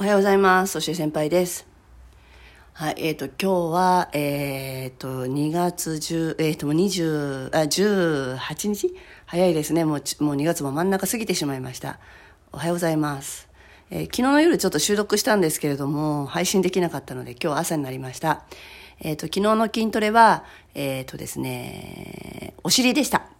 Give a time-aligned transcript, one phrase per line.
[0.00, 0.74] おはようございます。
[0.74, 1.66] そして先輩です。
[2.72, 8.94] はい、えっ、と、今日は、えっ、と、2月10、えっ、と、もう20、あ、18日？
[9.26, 9.84] 早いですね。
[9.84, 11.98] もう、もう2月も真ん中過ぎてしまいました。
[12.52, 13.48] おはようございます。
[13.90, 18.44] え昨日の夜ちょっと収録したんですけれども、配信できなかったので、今日朝になりました。
[19.00, 20.44] えっ、と、昨日の筋トレは、
[20.76, 23.37] えっ、とですね、お尻でした。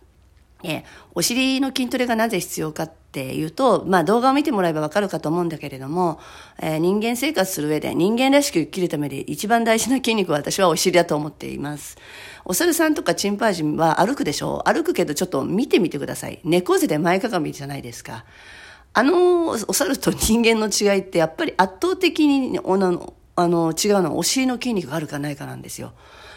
[0.65, 0.83] えー
[1.15, 6.21] お尻の筋トレがなぜ必要かっていうと、まあ動画を見てもらえばわかるかと思うんだけれども、
[6.61, 11.97] えー人間生活する上で人間らしく生きるためで一番大事な筋肉は私はお尻だと思っています。
[12.45, 16.41] お猿さんとかチンパンジーは歩くでしょう歩くけどちょっと見てみてください。
[16.45, 18.25] 猫背で前かがみじゃないですか。
[18.95, 25.93] あの、お猿と人間の違いってやっぱり圧倒的にあの違うのはお尻の筋肉があるかないかなんですよ。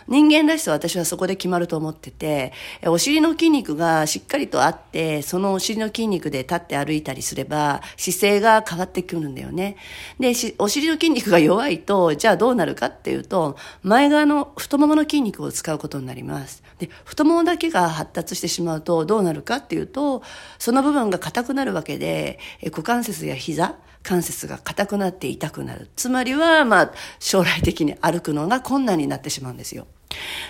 [0.08, 2.54] 人間らしさは私はそこで決まると思ってて、
[2.86, 9.78] お尻の筋肉がしっかりとあって、そのお尻の筋肉で立って歩いたりすれば、姿勢が変わってくるんだよね。
[10.20, 16.64] で、お尻の筋肉が弱いと、じゃあどうなるかっていうと、前側の太ももの筋肉を使うことになります。
[16.80, 20.24] で、太ももだけが発達してしまうと、どうなるかっていうと、
[20.58, 25.90] その部分が硬くなるわけで、股関節や膝、関節が硬くなって痛くなる。
[25.96, 29.88] つまりは、まあ、将来的に歩くのが困難になってしまうんですよ。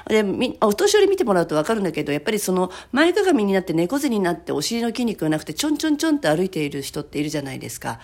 [0.08, 8.00] で、み、お年寄り見てもらうとわかるんだけど、やっぱりその前かがみになって猫背になってお尻の筋肉がなくてちょんちょんちょんって歩いている人っているじゃないですか。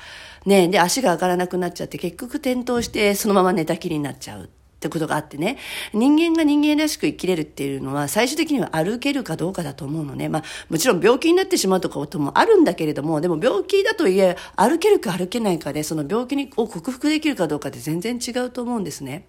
[0.45, 4.50] ねで、足が上がらなくなっちゃって結局転倒してそのまま寝たきりになっちゃう。
[4.78, 5.58] ってことがあってね、
[5.92, 10.30] 人間が人間らしく生きれるっていうのは最終的には歩けるかどうかだと思うのね。
[10.30, 19.28] まあもちろん病気になってしまうとかこともあるんだけれども、でも病気だとはいえ歩けるか歩けないかで、その病気を克服できるかどうかって全然違うと思うんですね。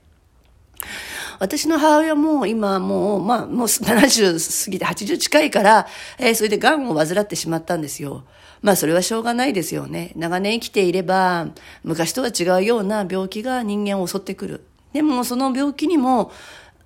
[1.38, 5.86] 私の母親も今もう、まあ、もう70過ぎて80近いから、
[6.18, 8.24] えーそれで癌を患ってしまったんですよ。
[8.60, 10.12] まあ、それはしょうがないですよね。
[10.16, 11.48] 長年生きていれば、
[11.84, 14.64] 昔とは違うような病気が人間を襲ってくる。
[14.92, 16.32] でも、その病気にも、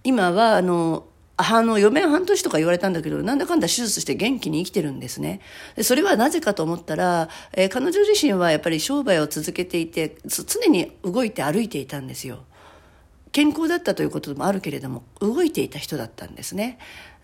[0.04, 5.40] 今は、あの、あの、余命半年とか言われたんだけど、なんだかんだ手術して元気に生きてるんですね。
[5.80, 12.44] それはなぜかと思ったら、えー彼女自身はやっぱり商売を続けていて、常に動いて歩いていたんですよ。
[13.32, 16.78] 健康だったということもあるけれども動いていた人だったんですね。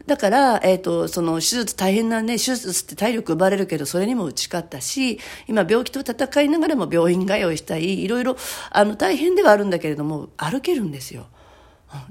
[0.06, 8.36] だから、えー、とその手術大変なね手術って体力奪われるけどそれにも打ち勝ったし今病気と戦いながらも病院通いしたりいろいろ
[8.70, 11.26] あの大変ではあるんだけれども歩けるんですよ。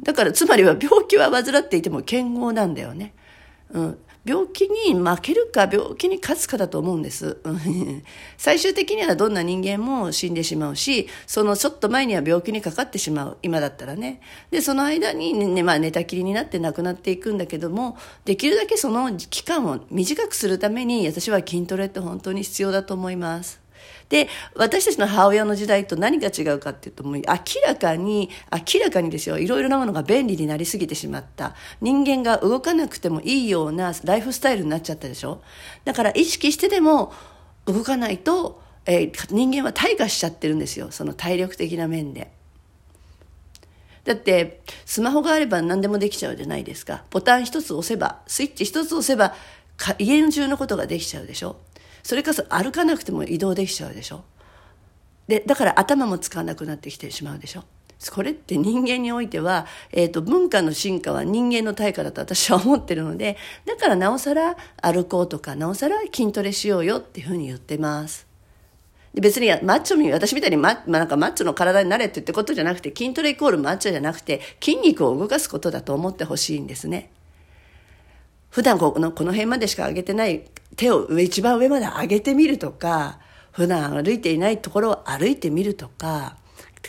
[0.02, 3.14] だからつまりは病気は患っていても健康なんだよね、
[3.70, 7.38] うん、病気に負けるか病気に勝つかだと思うんです。
[8.38, 13.38] 最終的にはどんな人間も死んでしまうしそのちょっと前には病気にかかってしまう。
[13.42, 14.20] 今だったらね。
[14.52, 23.67] でその間に、ねまあ、寝たきりになって亡くなっていくんだけどもできるだけその期間を短くするために私は筋トレって本当に必要だと思います。
[24.10, 27.24] で、私たちの母親の時代と何が違うかっていうと、もう明
[27.66, 31.56] らかに、明らかにですよ、いろいろなものが便利になりすぎてしまった。
[31.82, 35.42] 人間が動かなくてもいいようなライフスタイルになっちゃったでしょ。
[35.84, 37.14] だから意識してでも
[37.66, 42.32] 動かないと、えー人間は退化しちゃってるんですよ、その体力的な面で。
[44.06, 47.04] だってスマホがあれば何でもできちゃうじゃないですか。
[47.10, 49.36] ボタン一つ押せばスイッチ一つ押せば
[49.76, 51.58] か家中のことができちゃうでしょ。
[52.08, 54.24] それこそ歩かなくても移動できちゃうでしょ？
[55.28, 57.66] でだから頭も使わなくなってきてしまうでしょ？
[58.14, 63.36] これって人間においては、えー、と文化の進化は人間の対価だと私は思ってるので
[63.66, 68.26] だからなおさら歩こうとかなおさら筋トレしようよっていうふうに言ってます。
[69.14, 77.12] で別にマッチョみ私みたいにマ,、まあ、なんかマッチョの体になれって言ってことじゃなくて筋トレイコールマッチョじゃなくて筋肉を動かすことだと思ってほしいんですね。
[78.50, 83.20] 普段このこの辺までしか上げてない手を上一番上まで上げてみるとか
[83.52, 86.38] 普段歩いていないところを歩いてみるとか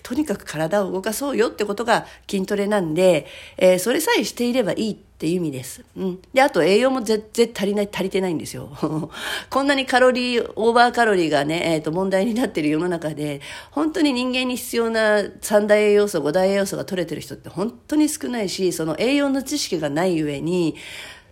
[0.02, 3.26] とにかく体を動かそうよってことが筋トレなんで、
[3.56, 5.84] えーそれさえしていればいいっていう意味です。
[5.96, 6.18] うん。
[6.32, 8.70] で、あと栄養も全然足りない、足りてないんですよ。
[9.50, 13.40] こんなにカロリー、オーバーカロリーがね、えっ、と、問題になってる世の中で、
[13.72, 20.76] 本当に人間に必要な三大栄養素、五大栄養素が取れてる人って本当に少ないし、その栄養の知識がない上に、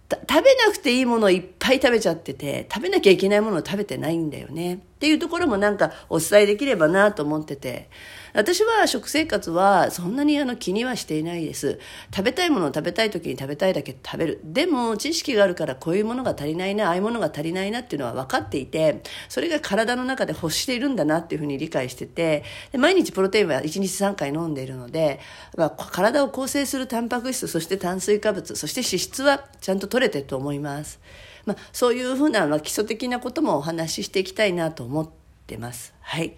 [0.09, 4.81] 食べなくていいものをいっぱい食べちゃってて食べなきゃいけないものを食べてないんだよね。
[4.97, 7.89] っていうところもなんかお伝えできればなと思ってて。
[8.37, 11.81] 私は食生活はそんなにあの気にはしていないです。
[12.15, 14.41] 食べたいものを食べたい時に食べたいだけ食べる。
[14.45, 22.45] でも知識があるからこういうものが足りないなああいうものが足りないなっていうのは分かっていてそれが体の中で欲しているんだなっていうふうに理解してて。
[22.77, 25.19] 毎日プロテインは1日3回飲んでいるので、
[25.57, 31.01] まあ、体を構成するタンパク質そして炭水化物そして脂質はちゃんと取れてると思います、
[31.47, 35.09] まあ、そういうふうな、まあ、基礎的なこともお話ししていきたいなと思っ
[35.47, 35.95] てます。
[36.01, 36.37] はい。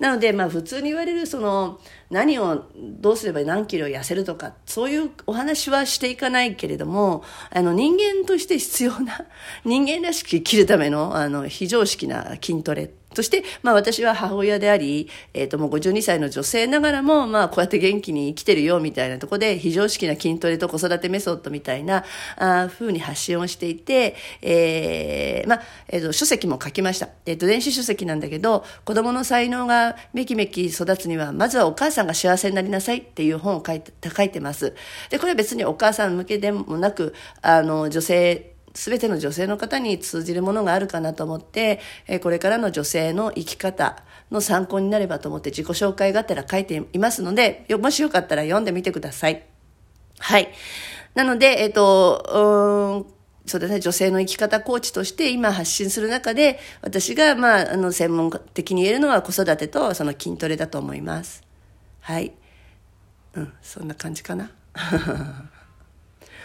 [0.00, 1.78] なので、まあ普通に言われる、その、
[2.08, 9.26] 何を、どうすれば何キロ痩せるとか、そういうお話はしていかないけれども、あの、人間として必要な、
[9.66, 22.04] 人間らしく生きるための、あの、非常識な筋トレそして、まあ私は母親であり、えっ、ー、ともう52歳の女性ながらも、まあこうやって元気に生きてるよみたいなところで、非常識な筋トレと子育てメソッドみたいな、
[22.36, 27.08] あ風に発信をしていて、えー、まあ、えっ、ー、と、書籍も書きました。
[27.26, 34.74] えっ、と、電子書籍なんだけど、子供の才能がめきめき育つには、まずはお母さんが幸せになりなさいっていう本を書いて、書いてます。
[35.10, 49.44] で、これは別にお母さん向けでもなく、あの、女性、すべての女性の方に通じるものがあるかなと思って、えこれからの女性の生き方の参考になればと思って自己紹介がてら書いていますので、もしよかったら読んでみてください。
[50.18, 50.48] はい。
[51.14, 61.42] なので、えっ、と、うんそうですね、女性の生き方コーチとして今発信する中で、私が、まあ、あの、専門的に言えるのは子育てとその筋トレだと思います。
[62.00, 62.32] はい。
[63.34, 64.52] うん、そんな感じかな。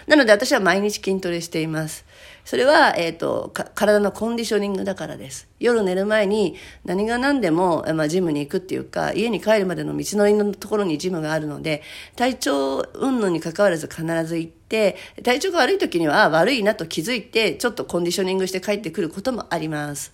[0.07, 2.06] なので私は毎日筋トレしています。
[2.46, 5.48] それは、えっ、ー、と、体のコンディショニングだからです。
[5.60, 6.56] 夜寝る前に
[6.86, 11.81] 何が何でも、まあ、ジムに行くっていうか、家に帰るまでの道のりのところにジムがあるので、
[12.16, 20.13] 体調云々に関わらず必ず行って、体調が悪い時には悪いなと気づいて、ちょっとコンディショニングして帰ってくることもあります。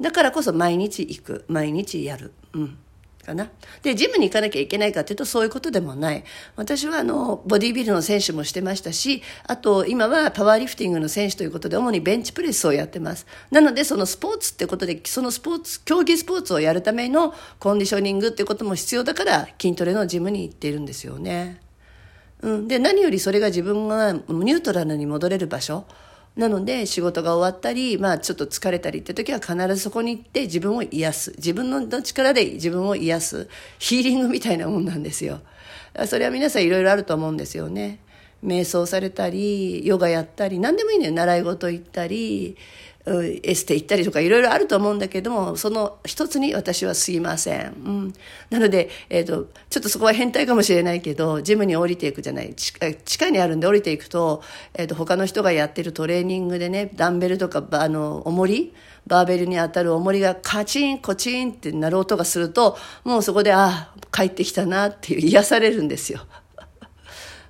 [0.00, 1.44] だからこそ毎日行く。
[1.46, 2.32] 毎日やる。
[2.54, 2.78] うん。
[3.28, 3.50] かな。
[3.82, 6.24] で、ジムに行かなきゃいけないかっていうとそういうことでもない。
[6.56, 13.26] 私はあの、ボディビルの選手もしてましたし、あと今はパワーリフティングの選手ということで主にベンチプレスをやってます。
[13.50, 21.60] なのでそのスポーツってことで、そのスポーツ、競技スポーツをやるためのコンディショニングっていうことも必要だから筋トレのジムに行っているんですよね。
[22.40, 22.68] うん。
[22.68, 25.84] で、何よりそれが自分がニュートラルに戻れる場所。
[26.38, 31.32] なので仕事が終わったり、まあちょっと疲れたりって時は必ずそこに行って自分を癒す。
[31.32, 33.48] 自分の力で自分を癒す。
[33.80, 35.40] ヒーリングみたいなもんなんですよ。
[36.06, 37.98] それは皆さんいろいろあると思うんですよね。
[38.44, 41.12] 瞑想されたり、ヨガやったり、何でもいいのよ。
[41.12, 42.56] 習い事行ったり、
[43.42, 47.72] エステ行ったりとかいろいろあると思うんだけども、その一つに私はすいません。
[47.84, 48.12] うん。
[48.50, 52.54] なので、え、ー、と、ちょっとそこは変態かもしれないけど、ジムに降りていくじゃない。
[52.54, 52.72] 地
[53.18, 54.42] 下にあるんで降りていくと、
[54.74, 58.74] えっ、ー、と、他の人がやってるトレーニングでね、ダンベルとか、あの、重り
[59.06, 66.20] バーベルに当たる重りがカチンコチンって鳴る音がすると、もうそこで、ああ、帰ってきたなっていう癒されるんですよ。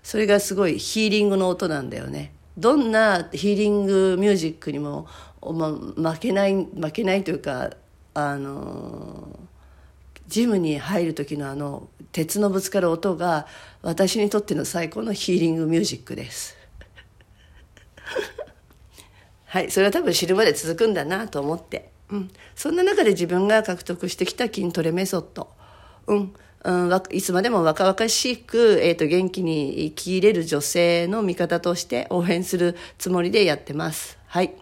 [0.09, 2.33] それがすごいヒーリングの音なんだよね。
[2.57, 5.07] どんなヒーリングミュージックにも
[5.43, 5.69] ま
[6.13, 7.73] 負けない負けないというか
[8.15, 9.39] あの
[10.27, 13.47] ジムに入る時のあの鉄のぶつかる音が
[13.83, 16.57] 私にとっての最高のヒーリングミュージックです。
[19.45, 25.51] はいそれは多分知るまで続くんだなと思って、うん、そんな中で自分が獲得してきた筋トレメソッド。
[26.07, 26.33] うん。
[26.65, 34.19] うん、いつまでも若々しく、えっ、ー、と、元気に生きれる女性の味方として応援するつもりでやってます。
[34.27, 34.55] はい。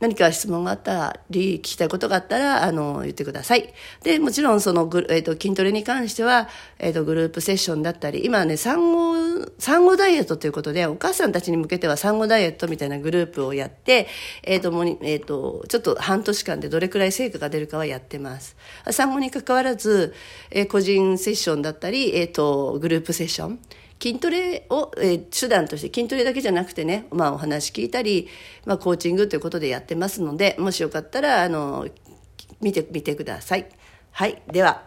[0.00, 3.74] 何か質問があったり、聞きたいことがあったら、あの、言ってください。
[4.04, 6.48] で、もちろん、その、えっ、ー、と、筋トレに関しては、
[6.78, 14.06] えっ、ー、と、グループセッションだったり、今ね、産後、産後ダイエットということで、お母さんたちに向けては産後ダイエットみたいなグループをやって、
[14.44, 18.56] えっ、ー、と、もに、えっ、と、ちょっと半年間でどれくらい成果が出るかはやってます。
[18.90, 20.14] 産後に関わらず、
[20.52, 23.58] え個人セッションだったり、えっ、と、グループセッション、
[24.00, 28.28] 筋トレを、えー、手段として筋トレだけじゃなくてね、まあ、お話聞いたり、
[28.64, 31.86] まあ、コーチングということでやってますのでもしよかったらあの
[32.60, 33.68] 見てみてください。
[34.10, 34.82] はいでは